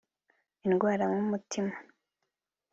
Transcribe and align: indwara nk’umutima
indwara 0.65 1.03
nk’umutima 1.11 1.75